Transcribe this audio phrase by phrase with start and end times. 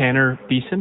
[0.00, 0.78] Tanner Beeson.